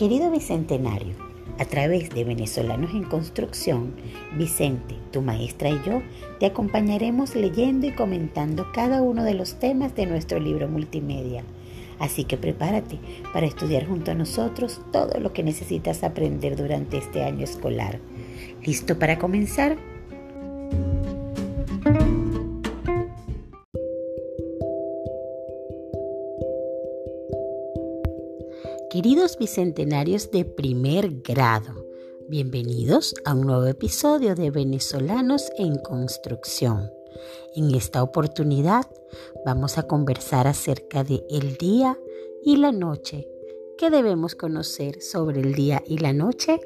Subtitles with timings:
[0.00, 1.12] Querido Bicentenario,
[1.58, 3.92] a través de Venezolanos en Construcción,
[4.38, 6.00] Vicente, tu maestra y yo
[6.38, 11.44] te acompañaremos leyendo y comentando cada uno de los temas de nuestro libro multimedia.
[11.98, 12.98] Así que prepárate
[13.34, 17.98] para estudiar junto a nosotros todo lo que necesitas aprender durante este año escolar.
[18.64, 19.76] ¿Listo para comenzar?
[28.90, 31.86] Queridos bicentenarios de primer grado,
[32.28, 36.90] bienvenidos a un nuevo episodio de Venezolanos en Construcción.
[37.54, 38.90] En esta oportunidad
[39.46, 41.96] vamos a conversar acerca de el día
[42.44, 43.28] y la noche.
[43.78, 46.58] ¿Qué debemos conocer sobre el día y la noche?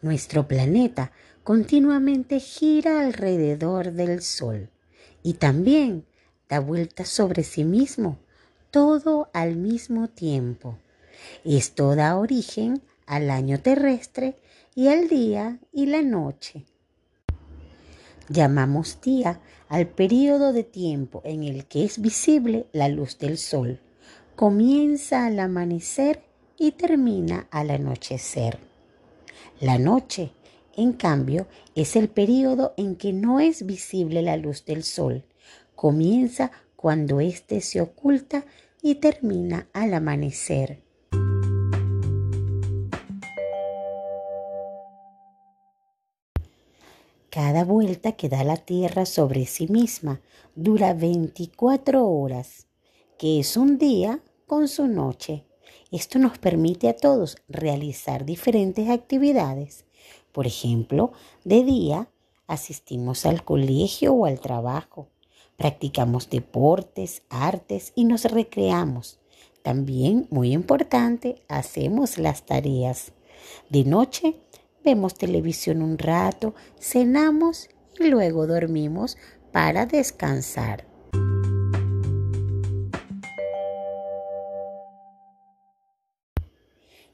[0.00, 1.10] Nuestro planeta
[1.42, 4.70] continuamente gira alrededor del Sol
[5.24, 6.07] y también
[6.48, 8.18] da vuelta sobre sí mismo,
[8.70, 10.78] todo al mismo tiempo.
[11.44, 14.36] Esto da origen al año terrestre
[14.74, 16.64] y al día y la noche.
[18.28, 23.80] Llamamos día al periodo de tiempo en el que es visible la luz del sol.
[24.36, 26.22] Comienza al amanecer
[26.58, 28.58] y termina al anochecer.
[29.60, 30.32] La noche,
[30.76, 35.24] en cambio, es el periodo en que no es visible la luz del sol
[35.78, 38.44] comienza cuando éste se oculta
[38.82, 40.82] y termina al amanecer.
[47.30, 50.20] Cada vuelta que da la Tierra sobre sí misma
[50.56, 52.66] dura 24 horas,
[53.16, 55.44] que es un día con su noche.
[55.92, 59.84] Esto nos permite a todos realizar diferentes actividades.
[60.32, 61.12] Por ejemplo,
[61.44, 62.08] de día
[62.48, 65.06] asistimos al colegio o al trabajo
[65.58, 69.18] practicamos deportes, artes y nos recreamos.
[69.62, 73.12] También, muy importante, hacemos las tareas.
[73.68, 74.36] De noche
[74.84, 77.68] vemos televisión un rato, cenamos
[77.98, 79.18] y luego dormimos
[79.52, 80.87] para descansar.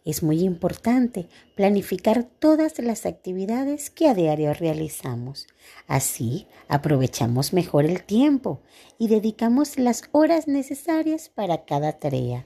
[0.05, 5.47] Es muy importante planificar todas las actividades que a diario realizamos.
[5.87, 8.61] Así aprovechamos mejor el tiempo
[8.99, 12.45] y dedicamos las horas necesarias para cada tarea.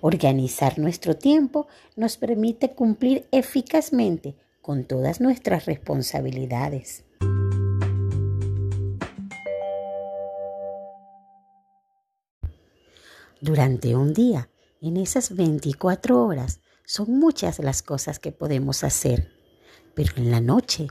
[0.00, 7.04] Organizar nuestro tiempo nos permite cumplir eficazmente con todas nuestras responsabilidades.
[13.40, 14.48] Durante un día,
[14.80, 16.61] en esas 24 horas,
[16.92, 19.32] son muchas las cosas que podemos hacer,
[19.94, 20.88] pero en la noche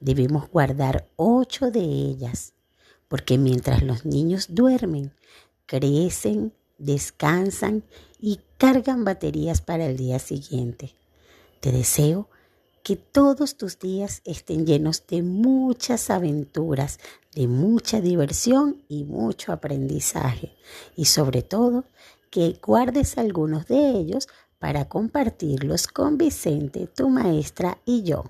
[0.00, 2.54] debemos guardar ocho de ellas,
[3.06, 5.12] porque mientras los niños duermen,
[5.66, 7.84] crecen, descansan
[8.18, 10.96] y cargan baterías para el día siguiente.
[11.60, 12.28] Te deseo
[12.82, 16.98] que todos tus días estén llenos de muchas aventuras,
[17.32, 20.56] de mucha diversión y mucho aprendizaje.
[20.96, 21.84] Y sobre todo,
[22.34, 24.26] que guardes algunos de ellos
[24.64, 28.24] para compartirlos con Vicente, tu maestra y yo.